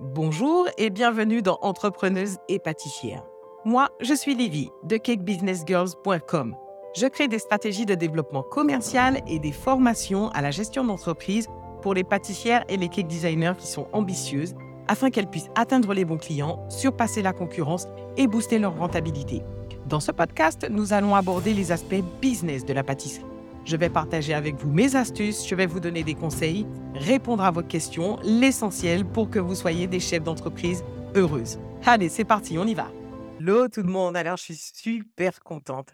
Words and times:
Bonjour 0.00 0.68
et 0.78 0.90
bienvenue 0.90 1.42
dans 1.42 1.58
Entrepreneuse 1.60 2.36
et 2.48 2.60
pâtissière. 2.60 3.24
Moi, 3.64 3.88
je 4.00 4.14
suis 4.14 4.36
Livy 4.36 4.70
de 4.84 4.96
cakebusinessgirls.com. 4.96 6.54
Je 6.94 7.06
crée 7.08 7.26
des 7.26 7.40
stratégies 7.40 7.84
de 7.84 7.96
développement 7.96 8.44
commercial 8.44 9.20
et 9.26 9.40
des 9.40 9.50
formations 9.50 10.28
à 10.28 10.40
la 10.40 10.52
gestion 10.52 10.84
d'entreprise 10.84 11.48
pour 11.82 11.94
les 11.94 12.04
pâtissières 12.04 12.64
et 12.68 12.76
les 12.76 12.88
cake 12.88 13.08
designers 13.08 13.54
qui 13.58 13.66
sont 13.66 13.88
ambitieuses 13.92 14.54
afin 14.86 15.10
qu'elles 15.10 15.28
puissent 15.28 15.50
atteindre 15.56 15.92
les 15.92 16.04
bons 16.04 16.16
clients, 16.16 16.64
surpasser 16.68 17.20
la 17.20 17.32
concurrence 17.32 17.88
et 18.16 18.28
booster 18.28 18.60
leur 18.60 18.78
rentabilité. 18.78 19.42
Dans 19.86 20.00
ce 20.00 20.12
podcast, 20.12 20.68
nous 20.70 20.92
allons 20.92 21.16
aborder 21.16 21.54
les 21.54 21.72
aspects 21.72 22.04
business 22.20 22.64
de 22.64 22.72
la 22.72 22.84
pâtisserie 22.84 23.26
je 23.68 23.76
vais 23.76 23.90
partager 23.90 24.32
avec 24.32 24.54
vous 24.54 24.70
mes 24.70 24.96
astuces, 24.96 25.46
je 25.46 25.54
vais 25.54 25.66
vous 25.66 25.78
donner 25.78 26.02
des 26.02 26.14
conseils, 26.14 26.66
répondre 26.94 27.44
à 27.44 27.50
vos 27.50 27.62
questions, 27.62 28.18
l'essentiel 28.22 29.04
pour 29.04 29.28
que 29.28 29.38
vous 29.38 29.54
soyez 29.54 29.86
des 29.86 30.00
chefs 30.00 30.22
d'entreprise 30.22 30.82
heureuses. 31.14 31.58
Allez, 31.84 32.08
c'est 32.08 32.24
parti, 32.24 32.56
on 32.56 32.66
y 32.66 32.72
va. 32.72 32.90
Hello 33.38 33.68
tout 33.68 33.82
le 33.82 33.90
monde, 33.90 34.16
alors 34.16 34.38
je 34.38 34.44
suis 34.44 34.56
super 34.56 35.40
contente. 35.40 35.90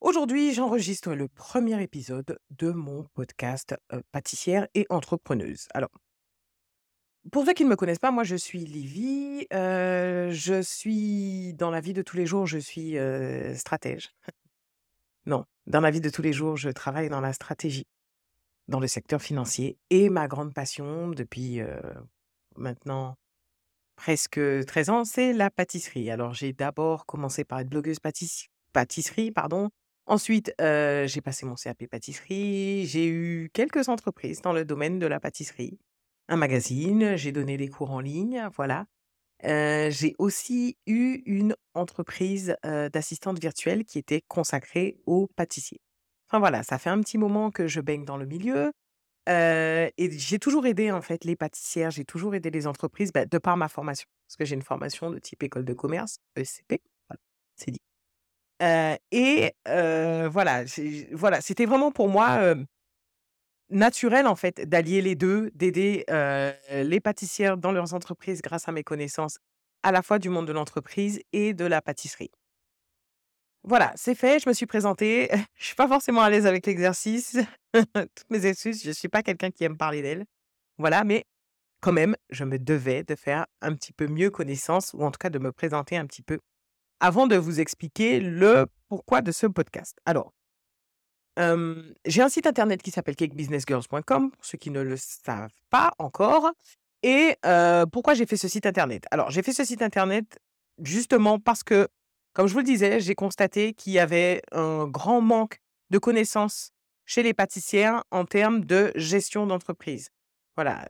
Aujourd'hui, 0.00 0.54
j'enregistre 0.54 1.12
le 1.14 1.26
premier 1.26 1.82
épisode 1.82 2.38
de 2.50 2.70
mon 2.70 3.04
podcast 3.14 3.74
euh, 3.92 4.00
pâtissière 4.12 4.68
et 4.74 4.86
entrepreneuse. 4.88 5.66
Alors, 5.74 5.90
pour 7.32 7.44
ceux 7.44 7.54
qui 7.54 7.64
ne 7.64 7.70
me 7.70 7.76
connaissent 7.76 7.98
pas, 7.98 8.12
moi 8.12 8.22
je 8.22 8.36
suis 8.36 8.60
Livy. 8.60 9.48
Euh, 9.52 10.30
je 10.30 10.62
suis 10.62 11.54
dans 11.54 11.72
la 11.72 11.80
vie 11.80 11.92
de 11.92 12.02
tous 12.02 12.16
les 12.16 12.24
jours, 12.26 12.46
je 12.46 12.58
suis 12.58 12.96
euh, 12.98 13.52
stratège. 13.56 14.10
Non, 15.26 15.44
dans 15.70 15.80
ma 15.80 15.90
vie 15.90 16.00
de 16.00 16.10
tous 16.10 16.20
les 16.20 16.32
jours, 16.32 16.56
je 16.56 16.68
travaille 16.68 17.08
dans 17.08 17.20
la 17.20 17.32
stratégie, 17.32 17.86
dans 18.68 18.80
le 18.80 18.88
secteur 18.88 19.22
financier 19.22 19.78
et 19.88 20.10
ma 20.10 20.26
grande 20.28 20.52
passion 20.52 21.08
depuis 21.08 21.60
maintenant 22.56 23.16
presque 23.96 24.40
13 24.66 24.90
ans, 24.90 25.04
c'est 25.04 25.32
la 25.32 25.50
pâtisserie. 25.50 26.10
Alors 26.10 26.34
j'ai 26.34 26.52
d'abord 26.52 27.06
commencé 27.06 27.44
par 27.44 27.60
être 27.60 27.68
blogueuse 27.68 27.98
pâtisserie, 28.72 29.30
pardon. 29.30 29.70
Ensuite, 30.06 30.52
j'ai 30.58 31.20
passé 31.22 31.46
mon 31.46 31.54
CAP 31.54 31.86
pâtisserie. 31.86 32.84
J'ai 32.86 33.06
eu 33.06 33.48
quelques 33.52 33.88
entreprises 33.88 34.42
dans 34.42 34.52
le 34.52 34.64
domaine 34.64 34.98
de 34.98 35.06
la 35.06 35.20
pâtisserie, 35.20 35.78
un 36.28 36.36
magazine, 36.36 37.16
j'ai 37.16 37.32
donné 37.32 37.56
des 37.56 37.68
cours 37.68 37.92
en 37.92 38.00
ligne, 38.00 38.48
voilà 38.56 38.86
j'ai 39.42 40.14
aussi 40.18 40.76
eu 40.86 41.22
une 41.26 41.54
entreprise, 41.74 42.56
d'assistante 42.62 43.40
virtuelle 43.40 43.84
qui 43.84 43.98
était 43.98 44.22
consacrée 44.28 44.98
aux 45.06 45.28
pâtissiers. 45.36 45.80
Enfin 46.28 46.38
voilà, 46.38 46.62
ça 46.62 46.78
fait 46.78 46.90
un 46.90 47.00
petit 47.00 47.18
moment 47.18 47.50
que 47.50 47.66
je 47.66 47.80
baigne 47.80 48.04
dans 48.04 48.16
le 48.16 48.26
milieu, 48.26 48.72
et 49.26 50.10
j'ai 50.10 50.38
toujours 50.38 50.66
aidé 50.66 50.90
en 50.90 51.02
fait 51.02 51.24
les 51.24 51.36
pâtissières, 51.36 51.90
j'ai 51.90 52.04
toujours 52.04 52.34
aidé 52.34 52.50
les 52.50 52.66
entreprises, 52.66 53.12
bah, 53.12 53.26
de 53.26 53.38
par 53.38 53.56
ma 53.56 53.68
formation. 53.68 54.08
Parce 54.26 54.36
que 54.36 54.44
j'ai 54.44 54.54
une 54.54 54.62
formation 54.62 55.10
de 55.10 55.18
type 55.18 55.42
école 55.42 55.64
de 55.64 55.72
commerce, 55.74 56.18
ECP, 56.36 56.80
voilà, 57.08 57.20
c'est 57.56 57.70
dit. 57.70 57.80
et 59.10 59.52
voilà, 59.64 60.64
voilà, 61.12 61.40
c'était 61.40 61.66
vraiment 61.66 61.90
pour 61.90 62.08
moi, 62.08 62.54
naturel 63.70 64.26
en 64.26 64.36
fait 64.36 64.68
d'allier 64.68 65.00
les 65.02 65.14
deux, 65.14 65.50
d'aider 65.54 66.04
les 66.70 67.00
pâtissières 67.00 67.56
dans 67.56 67.72
leurs 67.72 67.94
entreprises 67.94 68.42
grâce 68.42 68.68
à 68.68 68.72
mes 68.72 68.84
connaissances 68.84 69.38
à 69.82 69.92
la 69.92 70.02
fois 70.02 70.18
du 70.18 70.28
monde 70.28 70.46
de 70.46 70.52
l'entreprise 70.52 71.20
et 71.32 71.54
de 71.54 71.64
la 71.64 71.80
pâtisserie. 71.80 72.30
Voilà, 73.62 73.92
c'est 73.94 74.14
fait, 74.14 74.38
je 74.42 74.48
me 74.48 74.54
suis 74.54 74.66
présentée. 74.66 75.28
Je 75.58 75.66
suis 75.66 75.74
pas 75.74 75.88
forcément 75.88 76.22
à 76.22 76.30
l'aise 76.30 76.46
avec 76.46 76.66
l'exercice. 76.66 77.38
Toutes 77.94 78.30
mes 78.30 78.46
excuses, 78.46 78.82
je 78.82 78.90
suis 78.90 79.08
pas 79.08 79.22
quelqu'un 79.22 79.50
qui 79.50 79.64
aime 79.64 79.76
parler 79.76 80.00
d'elle. 80.02 80.24
Voilà, 80.78 81.04
mais 81.04 81.24
quand 81.80 81.92
même, 81.92 82.16
je 82.30 82.44
me 82.44 82.58
devais 82.58 83.04
de 83.04 83.14
faire 83.14 83.46
un 83.60 83.74
petit 83.74 83.92
peu 83.92 84.06
mieux 84.06 84.30
connaissance 84.30 84.92
ou 84.94 85.02
en 85.02 85.10
tout 85.10 85.18
cas 85.18 85.30
de 85.30 85.38
me 85.38 85.52
présenter 85.52 85.96
un 85.96 86.06
petit 86.06 86.22
peu 86.22 86.38
avant 87.00 87.26
de 87.26 87.36
vous 87.36 87.60
expliquer 87.60 88.20
le 88.20 88.66
pourquoi 88.88 89.22
de 89.22 89.32
ce 89.32 89.46
podcast. 89.46 89.98
Alors, 90.06 90.32
j'ai 91.36 92.22
un 92.22 92.28
site 92.28 92.46
internet 92.46 92.82
qui 92.82 92.90
s'appelle 92.90 93.16
cakebusinessgirls.com, 93.16 94.30
pour 94.30 94.44
ceux 94.44 94.58
qui 94.58 94.70
ne 94.70 94.80
le 94.80 94.96
savent 94.96 95.54
pas 95.70 95.92
encore. 95.98 96.50
Et 97.02 97.36
pourquoi 97.92 98.14
j'ai 98.14 98.26
fait 98.26 98.36
ce 98.36 98.48
site 98.48 98.66
internet? 98.66 99.06
Alors, 99.10 99.30
j'ai 99.30 99.42
fait 99.42 99.52
ce 99.52 99.64
site 99.64 99.82
internet 99.82 100.38
justement 100.82 101.38
parce 101.38 101.62
que, 101.62 101.88
comme 102.32 102.46
je 102.46 102.52
vous 102.52 102.60
le 102.60 102.64
disais, 102.64 103.00
j'ai 103.00 103.14
constaté 103.14 103.72
qu'il 103.72 103.92
y 103.92 103.98
avait 103.98 104.42
un 104.52 104.86
grand 104.86 105.20
manque 105.20 105.58
de 105.90 105.98
connaissances 105.98 106.70
chez 107.06 107.22
les 107.22 107.34
pâtissières 107.34 108.04
en 108.10 108.24
termes 108.24 108.64
de 108.64 108.92
gestion 108.94 109.46
d'entreprise. 109.46 110.10
Voilà, 110.56 110.86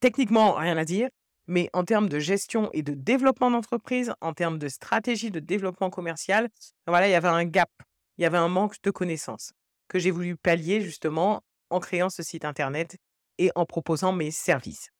techniquement, 0.00 0.54
rien 0.54 0.76
à 0.76 0.84
dire, 0.84 1.08
mais 1.46 1.70
en 1.72 1.84
termes 1.84 2.08
de 2.08 2.18
gestion 2.18 2.70
et 2.72 2.82
de 2.82 2.94
développement 2.94 3.50
d'entreprise, 3.50 4.12
en 4.20 4.32
termes 4.32 4.58
de 4.58 4.68
stratégie 4.68 5.30
de 5.30 5.40
développement 5.40 5.90
commercial, 5.90 6.48
voilà, 6.86 7.08
il 7.08 7.12
y 7.12 7.14
avait 7.14 7.28
un 7.28 7.44
gap 7.44 7.70
il 8.18 8.22
y 8.22 8.24
avait 8.24 8.38
un 8.38 8.48
manque 8.48 8.80
de 8.82 8.90
connaissances 8.90 9.52
que 9.88 9.98
j'ai 9.98 10.10
voulu 10.10 10.36
pallier 10.36 10.80
justement 10.80 11.42
en 11.70 11.80
créant 11.80 12.10
ce 12.10 12.22
site 12.22 12.44
internet 12.44 12.96
et 13.38 13.50
en 13.54 13.66
proposant 13.66 14.12
mes 14.12 14.30
services. 14.30 14.90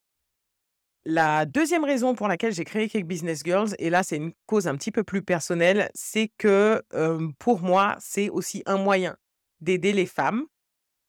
La 1.07 1.45
deuxième 1.45 1.85
raison 1.85 2.15
pour 2.15 2.29
laquelle 2.29 2.55
j'ai 2.55 2.65
créé 2.65 2.89
Cake 2.89 3.07
Business 3.07 3.43
Girls, 3.45 3.75
et 3.79 3.91
là 3.91 4.03
c'est 4.03 4.17
une 4.17 4.33
cause 4.47 4.67
un 4.67 4.77
petit 4.77 4.91
peu 4.91 5.05
plus 5.05 5.23
personnelle, 5.23 5.91
c'est 5.95 6.31
que 6.39 6.83
pour 7.39 7.61
moi 7.61 7.97
c'est 8.01 8.31
aussi 8.31 8.63
un 8.67 8.79
moyen 8.79 9.17
d'aider 9.61 9.93
les 9.93 10.07
femmes 10.07 10.45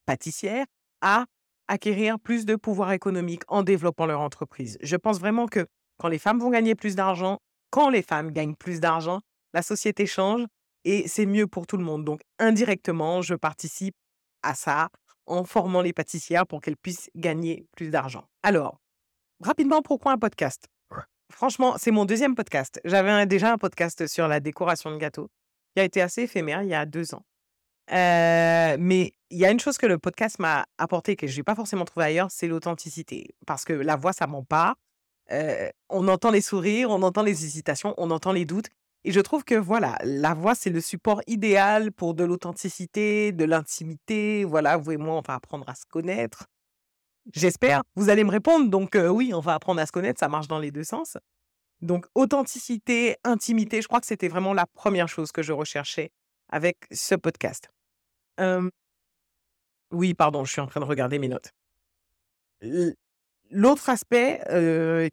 pâtissières 0.06 0.66
à 1.02 1.26
acquérir 1.68 2.20
plus 2.20 2.46
de 2.46 2.56
pouvoir 2.56 2.92
économique 2.92 3.44
en 3.48 3.64
développant 3.64 4.06
leur 4.06 4.22
entreprise. 4.22 4.78
Je 4.82 4.96
pense 4.98 5.20
vraiment 5.20 5.48
que 5.48 5.66
quand 5.98 6.10
les 6.10 6.20
femmes 6.20 6.40
vont 6.40 6.52
gagner 6.52 6.76
plus 6.76 6.96
d'argent, 6.96 7.40
quand 7.70 7.90
les 7.90 8.04
femmes 8.04 8.32
gagnent 8.32 8.56
plus 8.56 8.80
d'argent, 8.80 9.22
la 9.54 9.62
société 9.62 10.06
change 10.06 10.46
et 10.86 11.08
c'est 11.08 11.26
mieux 11.26 11.48
pour 11.48 11.68
tout 11.68 11.78
le 11.78 11.84
monde. 11.84 12.06
Donc, 12.06 12.22
indirectement, 12.40 13.22
je 13.22 13.36
participe 13.36 13.96
à 14.44 14.56
ça 14.56 14.90
en 15.26 15.44
formant 15.44 15.82
les 15.82 15.92
pâtissières 15.92 16.46
pour 16.46 16.62
qu'elles 16.62 16.78
puissent 16.78 17.10
gagner 17.16 17.66
plus 17.76 17.90
d'argent. 17.90 18.26
Alors, 18.44 18.80
rapidement, 19.44 19.82
pourquoi 19.82 20.14
un 20.14 20.18
podcast? 20.18 20.68
Franchement, 21.32 21.76
c'est 21.78 21.92
mon 21.92 22.06
deuxième 22.06 22.36
podcast. 22.36 22.80
J'avais 22.86 23.26
déjà 23.26 23.52
un 23.52 23.58
podcast 23.58 24.06
sur 24.08 24.28
la 24.28 24.40
décoration 24.40 24.92
de 24.92 24.98
gâteaux 24.98 25.30
qui 25.76 25.82
a 25.82 25.84
été 25.84 26.02
assez 26.02 26.22
éphémère 26.22 26.62
il 26.62 26.70
y 26.70 26.76
a 26.76 26.86
deux 26.86 27.16
ans. 27.16 27.24
Euh, 27.92 28.78
mais 28.80 29.14
il 29.30 29.38
y 29.38 29.46
a 29.46 29.52
une 29.52 29.60
chose 29.60 29.78
que 29.78 29.86
le 29.86 29.98
podcast 29.98 30.40
m'a 30.40 30.66
apporté 30.78 31.16
que 31.16 31.28
je 31.28 31.38
n'ai 31.38 31.44
pas 31.44 31.56
forcément 31.56 31.86
trouvé 31.86 32.06
ailleurs, 32.06 32.32
c'est 32.32 32.48
l'authenticité. 32.48 33.36
Parce 33.46 33.66
que 33.66 33.74
la 33.74 33.96
voix, 33.96 34.14
ça 34.14 34.28
ment 34.28 34.44
pas. 34.44 34.76
Euh, 35.32 35.70
on 35.90 36.08
entend 36.08 36.30
les 36.30 36.42
sourires, 36.42 36.92
on 36.92 37.02
entend 37.02 37.24
les 37.24 37.46
hésitations, 37.46 37.94
on 37.98 38.12
entend 38.12 38.32
les 38.32 38.46
doutes. 38.46 38.70
Et 39.08 39.12
je 39.12 39.20
trouve 39.20 39.44
que 39.44 39.54
voilà, 39.54 40.00
la 40.04 40.34
voix, 40.34 40.56
c'est 40.56 40.72
le 40.72 40.82
support 40.82 41.22
idéal 41.28 41.92
pour 41.92 42.16
de 42.16 42.24
l'authenticité, 42.24 43.32
de 43.32 43.46
l'intimité. 43.46 44.44
Voilà, 44.46 44.78
vous 44.78 44.94
et 44.94 44.98
moi, 44.98 45.18
on 45.18 45.22
va 45.22 45.36
apprendre 45.36 45.70
à 45.70 45.76
se 45.76 45.86
connaître. 45.86 46.48
J'espère. 47.32 47.84
Vous 47.96 48.10
allez 48.10 48.24
me 48.24 48.32
répondre. 48.32 48.68
Donc 48.68 48.98
oui, 49.00 49.32
on 49.32 49.42
va 49.42 49.54
apprendre 49.54 49.80
à 49.80 49.86
se 49.86 49.92
connaître. 49.92 50.20
Ça 50.20 50.28
marche 50.28 50.48
dans 50.48 50.58
les 50.58 50.72
deux 50.72 50.84
sens. 50.84 51.18
Donc 51.82 52.08
authenticité, 52.16 53.18
intimité, 53.24 53.84
je 53.84 53.88
crois 53.88 54.00
que 54.00 54.08
c'était 54.08 54.28
vraiment 54.28 54.56
la 54.56 54.66
première 54.66 55.08
chose 55.08 55.32
que 55.32 55.44
je 55.44 55.54
recherchais 55.54 56.10
avec 56.50 56.78
ce 56.92 57.14
podcast. 57.14 57.70
oui, 59.92 60.16
pardon, 60.16 60.46
je 60.46 60.52
suis 60.52 60.62
en 60.62 60.68
train 60.68 60.80
de 60.80 60.86
regarder 60.86 61.20
mes 61.20 61.28
notes. 61.28 61.52
L'autre 63.52 63.88
aspect 63.88 64.42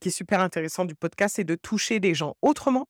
qui 0.01 0.09
est 0.09 0.17
super 0.17 0.41
intéressant 0.41 0.87
du 0.87 0.95
podcast, 0.95 1.35
c'est 1.37 1.45
de 1.45 1.57
toucher 1.57 2.01
des 2.01 2.15
gens 2.15 2.37
autrement 2.41 2.87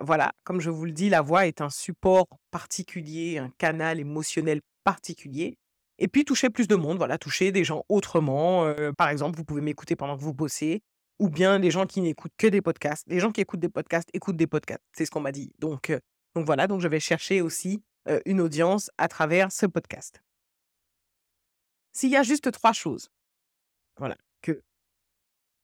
voilà, 0.00 0.32
comme 0.44 0.60
je 0.60 0.70
vous 0.70 0.84
le 0.84 0.92
dis, 0.92 1.08
la 1.08 1.20
voix 1.20 1.46
est 1.46 1.60
un 1.60 1.70
support 1.70 2.26
particulier, 2.50 3.38
un 3.38 3.50
canal 3.58 4.00
émotionnel 4.00 4.60
particulier. 4.84 5.58
Et 5.98 6.08
puis 6.08 6.24
toucher 6.24 6.50
plus 6.50 6.68
de 6.68 6.76
monde, 6.76 6.98
voilà, 6.98 7.18
toucher 7.18 7.52
des 7.52 7.64
gens 7.64 7.84
autrement. 7.88 8.72
par 8.98 9.08
exemple, 9.08 9.36
vous 9.36 9.44
pouvez 9.44 9.62
m'écouter 9.62 9.96
pendant 9.96 10.16
que 10.16 10.22
vous 10.22 10.34
bossez, 10.34 10.82
ou 11.18 11.30
bien 11.30 11.58
les 11.58 11.70
gens 11.70 11.86
qui 11.86 12.02
n'écoutent 12.02 12.36
que 12.36 12.46
des 12.46 12.60
podcasts. 12.60 13.04
Les 13.08 13.20
gens 13.20 13.32
qui 13.32 13.40
écoutent 13.40 13.60
des 13.60 13.70
podcasts 13.70 14.10
écoutent 14.12 14.36
des 14.36 14.46
podcasts. 14.46 14.82
C'est 14.92 15.06
ce 15.06 15.10
qu'on 15.10 15.20
m'a 15.20 15.32
dit. 15.32 15.52
Donc, 15.58 15.90
donc 16.34 16.44
voilà, 16.44 16.66
donc 16.66 16.82
je 16.82 16.88
vais 16.88 17.00
chercher 17.00 17.40
aussi 17.40 17.82
une 18.26 18.40
audience 18.40 18.90
à 18.98 19.08
travers 19.08 19.50
ce 19.50 19.66
podcast. 19.66 20.22
S'il 21.92 22.10
y 22.10 22.16
a 22.16 22.22
juste 22.22 22.52
trois 22.52 22.74
choses, 22.74 23.08
voilà, 23.96 24.16
que 24.42 24.62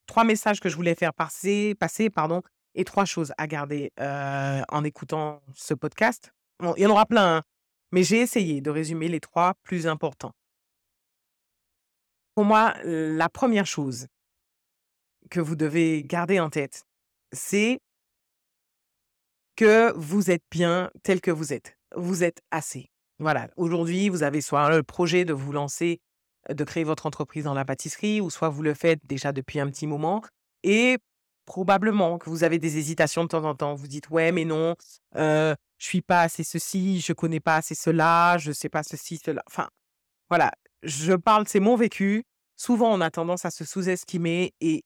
trois 0.07 0.25
messages 0.25 0.61
que 0.61 0.71
je 0.71 0.77
voulais 0.77 0.95
faire 0.95 1.13
passer, 1.13 1.75
passer 1.75 2.09
pardon, 2.09 2.43
et 2.75 2.85
trois 2.85 3.05
choses 3.05 3.33
à 3.39 3.47
garder 3.47 3.93
en 3.99 4.85
écoutant 4.85 5.43
ce 5.55 5.75
podcast. 5.75 6.33
Bon, 6.59 6.75
il 6.77 6.83
y 6.83 6.87
en 6.87 6.91
aura 6.91 7.07
plein, 7.07 7.37
hein, 7.37 7.43
mais 7.91 8.03
j'ai 8.03 8.19
essayé 8.21 8.61
de 8.61 8.71
résumer 8.71 9.09
les 9.09 9.21
trois 9.21 9.55
plus 9.63 9.87
importants. 9.87 10.33
Pour 12.35 12.45
moi, 12.45 12.75
la 12.85 13.29
première 13.29 13.67
chose 13.67 14.07
que 15.31 15.41
vous 15.41 15.57
devez 15.57 16.03
garder 16.03 16.41
en 16.41 16.51
tête, 16.51 16.85
c'est 17.33 17.81
que 19.57 19.93
vous 19.97 20.31
êtes 20.31 20.43
bien 20.51 20.91
tel 21.03 21.21
que 21.21 21.31
vous 21.31 21.53
êtes. 21.53 21.77
Vous 21.95 22.25
êtes 22.25 22.41
assez. 22.51 22.91
Voilà. 23.19 23.49
Aujourd'hui, 23.57 24.09
vous 24.09 24.23
avez 24.23 24.41
soit 24.41 24.75
le 24.75 24.83
projet 24.83 25.25
de 25.25 25.35
vous 25.35 25.53
lancer, 25.53 26.01
de 26.49 26.65
créer 26.65 26.85
votre 26.85 27.07
entreprise 27.07 27.45
dans 27.45 27.55
la 27.55 27.65
pâtisserie, 27.65 28.21
ou 28.21 28.31
soit 28.31 28.49
vous 28.49 28.63
le 28.63 28.75
faites 28.75 29.01
déjà 29.05 29.33
depuis 29.33 29.61
un 29.61 29.69
petit 29.69 29.87
moment. 29.87 30.23
Et 30.63 30.99
probablement 31.45 32.19
que 32.19 32.31
vous 32.31 32.45
avez 32.45 32.59
des 32.59 32.79
hésitations 32.79 33.25
de 33.25 33.29
temps 33.29 33.45
en 33.45 33.55
temps. 33.55 33.75
Vous 33.75 33.89
dites, 33.89 34.11
ouais, 34.11 34.33
mais 34.33 34.45
non, 34.45 34.77
euh, 35.17 35.55
je 35.79 35.87
suis 35.87 36.03
pas 36.03 36.23
assez 36.23 36.45
ceci, 36.45 37.01
je 37.01 37.13
connais 37.13 37.41
pas 37.41 37.57
assez 37.57 37.75
cela, 37.75 38.39
je 38.39 38.53
sais 38.53 38.69
pas 38.69 38.83
ceci, 38.83 39.21
cela. 39.25 39.43
Enfin, 39.47 39.69
voilà, 40.31 40.53
je 40.83 41.13
parle, 41.13 41.47
c'est 41.49 41.61
mon 41.61 41.77
vécu. 41.77 42.25
Souvent, 42.57 42.93
on 42.93 43.01
a 43.01 43.11
tendance 43.11 43.45
à 43.45 43.51
se 43.51 43.65
sous-estimer 43.65 44.55
et 44.61 44.85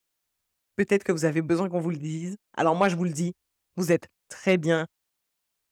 peut-être 0.76 1.04
que 1.04 1.12
vous 1.12 1.24
avez 1.24 1.42
besoin 1.42 1.68
qu'on 1.68 1.80
vous 1.80 1.90
le 1.90 1.98
dise. 1.98 2.36
Alors 2.56 2.74
moi, 2.74 2.88
je 2.88 2.96
vous 2.96 3.04
le 3.04 3.12
dis, 3.12 3.34
vous 3.76 3.92
êtes 3.92 4.08
très 4.28 4.56
bien 4.56 4.86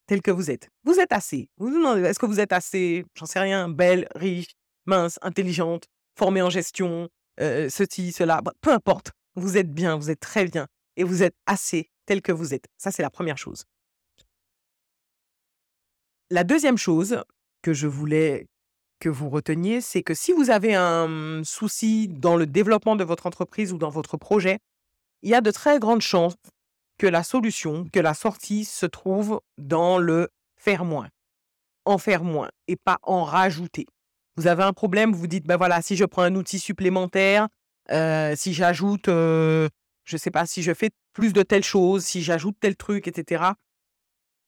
tel 0.06 0.20
que 0.20 0.30
vous 0.30 0.50
êtes. 0.50 0.68
Vous 0.84 1.00
êtes 1.00 1.12
assez. 1.12 1.48
Vous 1.56 1.68
vous 1.68 1.78
demandez, 1.78 2.02
est-ce 2.02 2.18
que 2.18 2.26
vous 2.26 2.40
êtes 2.40 2.52
assez, 2.52 3.04
j'en 3.14 3.26
sais 3.26 3.40
rien, 3.40 3.68
belle, 3.68 4.06
riche, 4.14 4.54
mince, 4.86 5.18
intelligente, 5.22 5.84
formée 6.18 6.42
en 6.42 6.50
gestion, 6.50 7.08
euh, 7.40 7.68
ceci, 7.70 8.12
cela, 8.12 8.42
peu 8.60 8.72
importe. 8.72 9.12
Vous 9.34 9.56
êtes 9.56 9.72
bien, 9.72 9.96
vous 9.96 10.10
êtes 10.10 10.20
très 10.20 10.44
bien 10.44 10.66
et 10.96 11.04
vous 11.04 11.22
êtes 11.22 11.36
assez 11.46 11.90
tel 12.06 12.22
que 12.22 12.32
vous 12.32 12.54
êtes. 12.54 12.66
Ça, 12.76 12.90
c'est 12.90 13.02
la 13.02 13.10
première 13.10 13.38
chose. 13.38 13.64
La 16.30 16.44
deuxième 16.44 16.78
chose 16.78 17.22
que 17.62 17.72
je 17.72 17.86
voulais 17.86 18.46
que 19.00 19.08
vous 19.08 19.28
reteniez, 19.28 19.80
c'est 19.80 20.02
que 20.02 20.14
si 20.14 20.32
vous 20.32 20.50
avez 20.50 20.74
un 20.74 21.42
souci 21.44 22.08
dans 22.08 22.36
le 22.36 22.46
développement 22.46 22.96
de 22.96 23.04
votre 23.04 23.26
entreprise 23.26 23.72
ou 23.72 23.78
dans 23.78 23.90
votre 23.90 24.16
projet, 24.16 24.60
il 25.22 25.30
y 25.30 25.34
a 25.34 25.40
de 25.40 25.50
très 25.50 25.78
grandes 25.78 26.00
chances 26.00 26.36
que 26.98 27.06
la 27.06 27.22
solution, 27.22 27.86
que 27.92 28.00
la 28.00 28.14
sortie 28.14 28.64
se 28.64 28.86
trouve 28.86 29.40
dans 29.58 29.98
le 29.98 30.28
faire 30.56 30.84
moins, 30.84 31.08
en 31.84 31.98
faire 31.98 32.24
moins 32.24 32.50
et 32.68 32.76
pas 32.76 32.98
en 33.02 33.24
rajouter. 33.24 33.86
Vous 34.36 34.46
avez 34.46 34.62
un 34.62 34.72
problème, 34.72 35.12
vous 35.12 35.26
dites, 35.26 35.46
ben 35.46 35.56
voilà, 35.56 35.82
si 35.82 35.96
je 35.96 36.04
prends 36.04 36.22
un 36.22 36.34
outil 36.34 36.58
supplémentaire, 36.58 37.48
euh, 37.90 38.34
si 38.36 38.52
j'ajoute, 38.52 39.08
euh, 39.08 39.68
je 40.04 40.16
ne 40.16 40.18
sais 40.18 40.30
pas, 40.30 40.46
si 40.46 40.62
je 40.62 40.74
fais 40.74 40.90
plus 41.12 41.32
de 41.32 41.42
telle 41.42 41.64
chose, 41.64 42.04
si 42.04 42.22
j'ajoute 42.22 42.56
tel 42.60 42.76
truc, 42.76 43.08
etc., 43.08 43.44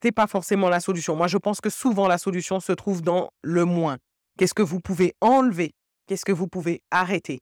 n'est 0.05 0.13
pas 0.13 0.27
forcément 0.27 0.69
la 0.69 0.81
solution. 0.81 1.17
Moi, 1.17 1.27
je 1.27 1.39
pense 1.39 1.61
que 1.61 1.71
souvent 1.71 2.07
la 2.07 2.19
solution 2.19 2.61
se 2.61 2.73
trouve 2.73 3.03
dans 3.03 3.31
le 3.43 3.65
moins. 3.65 3.99
Qu'est-ce 4.39 4.55
que 4.55 4.63
vous 4.63 4.81
pouvez 4.81 5.15
enlever? 5.21 5.73
Qu'est-ce 6.07 6.25
que 6.25 6.33
vous 6.33 6.47
pouvez 6.47 6.83
arrêter? 6.91 7.41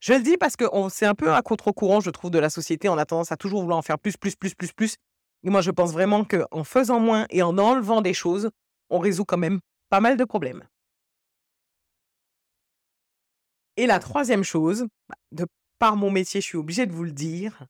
Je 0.00 0.12
le 0.14 0.20
dis 0.20 0.36
parce 0.36 0.56
que 0.56 0.64
c'est 0.90 1.06
un 1.06 1.14
peu 1.14 1.32
à 1.32 1.42
contre-courant, 1.42 2.00
je 2.00 2.10
trouve, 2.10 2.30
de 2.30 2.38
la 2.38 2.50
société. 2.50 2.88
On 2.88 2.98
a 2.98 3.06
tendance 3.06 3.32
à 3.32 3.36
toujours 3.36 3.60
vouloir 3.60 3.78
en 3.78 3.82
faire 3.82 3.98
plus, 3.98 4.16
plus, 4.16 4.36
plus, 4.36 4.54
plus, 4.54 4.72
plus. 4.72 4.96
Et 5.44 5.50
moi, 5.50 5.60
je 5.60 5.70
pense 5.70 5.92
vraiment 5.92 6.24
qu'en 6.24 6.64
faisant 6.64 6.98
moins 6.98 7.26
et 7.30 7.42
en 7.42 7.56
enlevant 7.58 8.02
des 8.02 8.14
choses, 8.14 8.50
on 8.90 8.98
résout 8.98 9.24
quand 9.24 9.38
même 9.38 9.60
pas 9.88 10.00
mal 10.00 10.16
de 10.16 10.24
problèmes. 10.24 10.66
Et 13.76 13.86
la 13.86 13.98
troisième 13.98 14.42
chose, 14.42 14.86
bah, 15.08 15.16
de 15.32 15.46
par 15.78 15.96
mon 15.96 16.10
métier, 16.10 16.40
je 16.40 16.46
suis 16.46 16.58
obligée 16.58 16.86
de 16.86 16.92
vous 16.92 17.04
le 17.04 17.12
dire, 17.12 17.66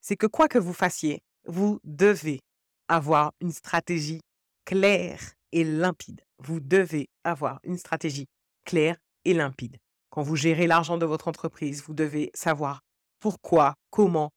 c'est 0.00 0.16
que 0.16 0.26
quoi 0.26 0.48
que 0.48 0.58
vous 0.58 0.74
fassiez, 0.74 1.22
vous 1.46 1.80
devez 1.84 2.40
avoir 2.88 3.32
une 3.40 3.52
stratégie 3.52 4.20
claire 4.64 5.20
et 5.52 5.64
limpide. 5.64 6.20
Vous 6.38 6.60
devez 6.60 7.08
avoir 7.22 7.60
une 7.64 7.78
stratégie 7.78 8.26
claire 8.64 8.96
et 9.24 9.34
limpide. 9.34 9.78
Quand 10.10 10.22
vous 10.22 10.36
gérez 10.36 10.66
l'argent 10.66 10.98
de 10.98 11.06
votre 11.06 11.28
entreprise, 11.28 11.82
vous 11.82 11.94
devez 11.94 12.30
savoir 12.34 12.82
pourquoi, 13.20 13.74
comment, 13.90 14.30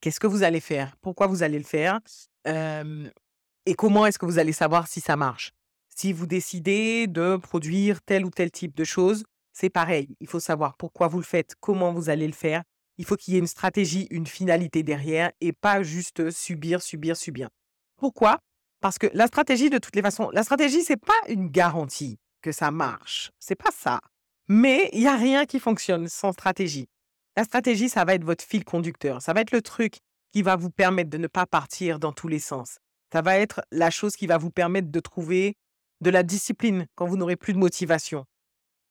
qu'est-ce 0.00 0.20
que 0.20 0.26
vous 0.26 0.42
allez 0.42 0.60
faire, 0.60 0.96
pourquoi 1.02 1.26
vous 1.26 1.42
allez 1.42 1.58
le 1.58 1.64
faire, 1.64 2.00
et 2.44 3.74
comment 3.74 4.06
est-ce 4.06 4.18
que 4.18 4.26
vous 4.26 4.38
allez 4.38 4.52
savoir 4.52 4.88
si 4.88 5.00
ça 5.00 5.16
marche. 5.16 5.52
Si 5.94 6.12
vous 6.12 6.26
décidez 6.26 7.06
de 7.06 7.36
produire 7.36 8.02
tel 8.02 8.24
ou 8.24 8.30
tel 8.30 8.50
type 8.50 8.74
de 8.76 8.84
choses, 8.84 9.24
c'est 9.56 9.70
pareil. 9.70 10.14
Il 10.20 10.26
faut 10.26 10.38
savoir 10.38 10.76
pourquoi 10.76 11.08
vous 11.08 11.16
le 11.16 11.24
faites, 11.24 11.54
comment 11.60 11.90
vous 11.90 12.10
allez 12.10 12.26
le 12.26 12.34
faire. 12.34 12.62
Il 12.98 13.06
faut 13.06 13.16
qu'il 13.16 13.32
y 13.32 13.36
ait 13.38 13.40
une 13.40 13.46
stratégie, 13.46 14.06
une 14.10 14.26
finalité 14.26 14.82
derrière 14.82 15.32
et 15.40 15.54
pas 15.54 15.82
juste 15.82 16.30
subir, 16.30 16.82
subir, 16.82 17.16
subir. 17.16 17.48
Pourquoi? 17.96 18.38
Parce 18.82 18.98
que 18.98 19.06
la 19.14 19.26
stratégie, 19.26 19.70
de 19.70 19.78
toutes 19.78 19.96
les 19.96 20.02
façons, 20.02 20.28
la 20.34 20.42
stratégie, 20.42 20.82
c'est 20.82 21.00
pas 21.00 21.18
une 21.28 21.48
garantie 21.48 22.18
que 22.42 22.52
ça 22.52 22.70
marche. 22.70 23.30
C'est 23.38 23.54
pas 23.54 23.70
ça. 23.70 24.00
Mais 24.46 24.90
il 24.92 25.00
n'y 25.00 25.06
a 25.06 25.16
rien 25.16 25.46
qui 25.46 25.58
fonctionne 25.58 26.06
sans 26.08 26.32
stratégie. 26.32 26.86
La 27.34 27.44
stratégie, 27.44 27.88
ça 27.88 28.04
va 28.04 28.12
être 28.12 28.24
votre 28.24 28.44
fil 28.44 28.62
conducteur. 28.62 29.22
Ça 29.22 29.32
va 29.32 29.40
être 29.40 29.52
le 29.52 29.62
truc 29.62 30.00
qui 30.32 30.42
va 30.42 30.56
vous 30.56 30.70
permettre 30.70 31.08
de 31.08 31.18
ne 31.18 31.28
pas 31.28 31.46
partir 31.46 31.98
dans 31.98 32.12
tous 32.12 32.28
les 32.28 32.40
sens. 32.40 32.76
Ça 33.10 33.22
va 33.22 33.38
être 33.38 33.62
la 33.70 33.90
chose 33.90 34.16
qui 34.16 34.26
va 34.26 34.36
vous 34.36 34.50
permettre 34.50 34.90
de 34.90 35.00
trouver 35.00 35.56
de 36.02 36.10
la 36.10 36.22
discipline 36.22 36.86
quand 36.94 37.06
vous 37.06 37.16
n'aurez 37.16 37.36
plus 37.36 37.54
de 37.54 37.58
motivation. 37.58 38.26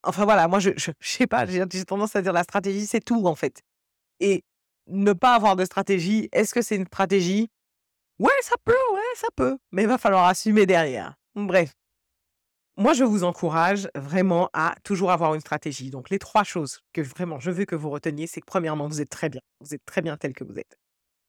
Enfin 0.05 0.23
voilà, 0.25 0.47
moi, 0.47 0.59
je, 0.59 0.71
je, 0.77 0.91
sais 1.01 1.27
pas, 1.27 1.45
j'ai 1.45 1.85
tendance 1.85 2.15
à 2.15 2.21
dire 2.21 2.33
la 2.33 2.43
stratégie, 2.43 2.85
c'est 2.85 3.03
tout 3.03 3.25
en 3.25 3.35
fait. 3.35 3.61
Et 4.19 4.43
ne 4.87 5.13
pas 5.13 5.35
avoir 5.35 5.55
de 5.55 5.65
stratégie, 5.65 6.29
est-ce 6.31 6.53
que 6.53 6.61
c'est 6.61 6.75
une 6.75 6.85
stratégie? 6.85 7.49
Ouais, 8.19 8.31
ça 8.41 8.55
peut, 8.63 8.71
ouais, 8.93 9.15
ça 9.15 9.27
peut. 9.35 9.57
Mais 9.71 9.83
il 9.83 9.87
va 9.87 9.97
falloir 9.97 10.25
assumer 10.25 10.65
derrière. 10.65 11.15
Bref. 11.35 11.73
Moi, 12.77 12.93
je 12.93 13.03
vous 13.03 13.23
encourage 13.23 13.89
vraiment 13.95 14.49
à 14.53 14.75
toujours 14.83 15.11
avoir 15.11 15.33
une 15.33 15.41
stratégie. 15.41 15.89
Donc, 15.89 16.09
les 16.09 16.19
trois 16.19 16.43
choses 16.43 16.81
que 16.93 17.01
vraiment 17.01 17.39
je 17.39 17.51
veux 17.51 17.65
que 17.65 17.75
vous 17.75 17.89
reteniez, 17.89 18.27
c'est 18.27 18.41
que 18.41 18.45
premièrement, 18.45 18.87
vous 18.87 19.01
êtes 19.01 19.09
très 19.09 19.29
bien. 19.29 19.41
Vous 19.61 19.73
êtes 19.73 19.85
très 19.85 20.01
bien 20.01 20.17
tel 20.17 20.33
que 20.33 20.43
vous 20.43 20.57
êtes. 20.59 20.77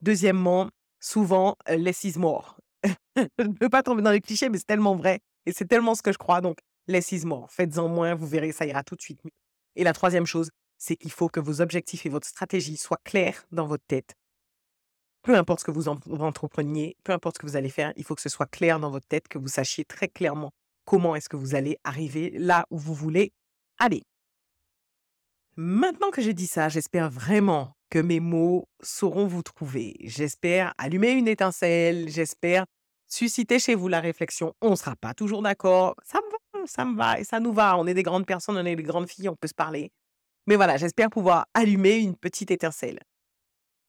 Deuxièmement, 0.00 0.70
souvent, 1.00 1.56
euh, 1.68 1.76
less 1.76 2.04
is 2.04 2.18
more. 2.18 2.56
je 3.16 3.44
ne 3.44 3.54
veux 3.60 3.68
pas 3.68 3.82
tomber 3.82 4.02
dans 4.02 4.10
les 4.10 4.20
clichés, 4.20 4.48
mais 4.48 4.58
c'est 4.58 4.66
tellement 4.66 4.96
vrai. 4.96 5.20
Et 5.46 5.52
c'est 5.52 5.66
tellement 5.66 5.94
ce 5.94 6.02
que 6.02 6.12
je 6.12 6.18
crois. 6.18 6.40
Donc, 6.40 6.58
is 6.88 7.24
more. 7.24 7.50
Faites-en 7.50 7.88
moins, 7.88 8.14
vous 8.14 8.26
verrez, 8.26 8.52
ça 8.52 8.66
ira 8.66 8.82
tout 8.82 8.96
de 8.96 9.02
suite 9.02 9.24
mieux. 9.24 9.32
Et 9.74 9.84
la 9.84 9.92
troisième 9.92 10.26
chose, 10.26 10.50
c'est 10.78 10.96
qu'il 10.96 11.10
faut 11.10 11.28
que 11.28 11.40
vos 11.40 11.60
objectifs 11.60 12.06
et 12.06 12.08
votre 12.08 12.26
stratégie 12.26 12.76
soient 12.76 13.00
clairs 13.04 13.46
dans 13.50 13.66
votre 13.66 13.84
tête. 13.86 14.14
Peu 15.22 15.36
importe 15.36 15.60
ce 15.60 15.64
que 15.64 15.72
vous 15.72 15.88
entrepreniez, 15.88 16.96
peu 17.02 17.12
importe 17.12 17.36
ce 17.36 17.40
que 17.40 17.46
vous 17.46 17.56
allez 17.56 17.70
faire, 17.70 17.92
il 17.96 18.04
faut 18.04 18.14
que 18.14 18.22
ce 18.22 18.28
soit 18.28 18.46
clair 18.46 18.78
dans 18.78 18.90
votre 18.90 19.08
tête, 19.08 19.26
que 19.26 19.38
vous 19.38 19.48
sachiez 19.48 19.84
très 19.84 20.08
clairement 20.08 20.52
comment 20.84 21.16
est-ce 21.16 21.28
que 21.28 21.36
vous 21.36 21.56
allez 21.56 21.78
arriver 21.82 22.30
là 22.30 22.64
où 22.70 22.78
vous 22.78 22.94
voulez 22.94 23.32
aller. 23.78 24.04
Maintenant 25.56 26.10
que 26.10 26.22
j'ai 26.22 26.34
dit 26.34 26.46
ça, 26.46 26.68
j'espère 26.68 27.10
vraiment 27.10 27.72
que 27.90 27.98
mes 27.98 28.20
mots 28.20 28.68
sauront 28.82 29.26
vous 29.26 29.42
trouver. 29.42 29.96
J'espère 30.00 30.74
allumer 30.78 31.10
une 31.10 31.28
étincelle, 31.28 32.08
j'espère 32.08 32.66
susciter 33.08 33.58
chez 33.58 33.74
vous 33.74 33.88
la 33.88 34.00
réflexion. 34.00 34.54
On 34.60 34.70
ne 34.70 34.76
sera 34.76 34.94
pas 34.96 35.14
toujours 35.14 35.42
d'accord, 35.42 35.96
ça 36.04 36.20
me 36.24 36.30
va, 36.30 36.35
ça 36.64 36.84
me 36.84 36.96
va 36.96 37.20
et 37.20 37.24
ça 37.24 37.40
nous 37.40 37.52
va. 37.52 37.76
On 37.78 37.86
est 37.86 37.94
des 37.94 38.02
grandes 38.02 38.26
personnes, 38.26 38.56
on 38.56 38.64
est 38.64 38.76
des 38.76 38.82
grandes 38.82 39.08
filles, 39.08 39.28
on 39.28 39.36
peut 39.36 39.48
se 39.48 39.54
parler. 39.54 39.90
Mais 40.46 40.56
voilà, 40.56 40.76
j'espère 40.76 41.10
pouvoir 41.10 41.46
allumer 41.54 41.96
une 41.96 42.16
petite 42.16 42.50
étincelle. 42.50 43.00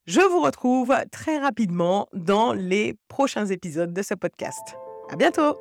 Je 0.05 0.21
vous 0.21 0.41
retrouve 0.41 0.95
très 1.11 1.37
rapidement 1.37 2.07
dans 2.13 2.53
les 2.53 2.95
prochains 3.07 3.45
épisodes 3.45 3.93
de 3.93 4.01
ce 4.01 4.13
podcast. 4.13 4.77
À 5.11 5.15
bientôt! 5.15 5.57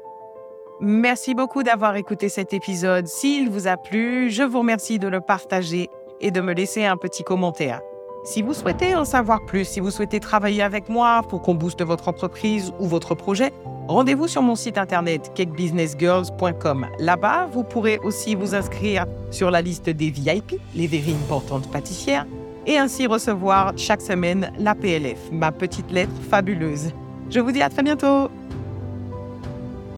Merci 0.80 1.34
beaucoup 1.34 1.62
d'avoir 1.62 1.96
écouté 1.96 2.28
cet 2.28 2.52
épisode. 2.52 3.06
S'il 3.06 3.48
vous 3.48 3.66
a 3.66 3.76
plu, 3.76 4.30
je 4.30 4.42
vous 4.42 4.58
remercie 4.58 4.98
de 4.98 5.08
le 5.08 5.20
partager 5.20 5.88
et 6.20 6.30
de 6.30 6.40
me 6.40 6.52
laisser 6.52 6.84
un 6.84 6.96
petit 6.96 7.24
commentaire. 7.24 7.80
Si 8.24 8.42
vous 8.42 8.54
souhaitez 8.54 8.94
en 8.94 9.04
savoir 9.04 9.44
plus, 9.46 9.64
si 9.64 9.80
vous 9.80 9.90
souhaitez 9.90 10.20
travailler 10.20 10.62
avec 10.62 10.88
moi 10.88 11.22
pour 11.28 11.42
qu'on 11.42 11.54
booste 11.54 11.82
votre 11.82 12.08
entreprise 12.08 12.72
ou 12.78 12.86
votre 12.86 13.14
projet, 13.14 13.52
rendez-vous 13.88 14.28
sur 14.28 14.42
mon 14.42 14.54
site 14.54 14.78
internet 14.78 15.32
cakebusinessgirls.com. 15.34 16.86
Là-bas, 16.98 17.48
vous 17.52 17.64
pourrez 17.64 17.98
aussi 17.98 18.34
vous 18.34 18.54
inscrire 18.54 19.06
sur 19.30 19.50
la 19.50 19.62
liste 19.62 19.90
des 19.90 20.10
VIP, 20.10 20.60
les 20.74 20.86
very 20.86 21.12
importantes 21.12 21.70
pâtissières, 21.70 22.26
et 22.66 22.78
ainsi 22.78 23.06
recevoir 23.06 23.72
chaque 23.76 24.02
semaine 24.02 24.50
la 24.58 24.74
PLF, 24.74 25.30
ma 25.30 25.52
petite 25.52 25.90
lettre 25.90 26.12
fabuleuse. 26.28 26.90
Je 27.30 27.40
vous 27.40 27.52
dis 27.52 27.62
à 27.62 27.68
très 27.68 27.82
bientôt 27.82 28.28